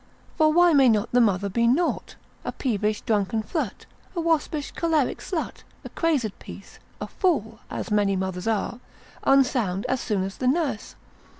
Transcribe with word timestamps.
For 0.35 0.51
why 0.51 0.73
may 0.73 0.89
not 0.89 1.11
the 1.11 1.21
mother 1.21 1.47
be 1.47 1.67
naught, 1.67 2.15
a 2.43 2.51
peevish 2.51 3.01
drunken 3.01 3.43
flirt, 3.43 3.85
a 4.15 4.19
waspish 4.19 4.71
choleric 4.71 5.19
slut, 5.19 5.61
a 5.85 5.89
crazed 5.89 6.39
piece, 6.39 6.79
a 6.99 7.05
fool 7.05 7.59
(as 7.69 7.91
many 7.91 8.15
mothers 8.15 8.47
are), 8.47 8.79
unsound 9.25 9.85
as 9.85 10.01
soon 10.01 10.23
as 10.23 10.37
the 10.37 10.47
nurse? 10.47 10.95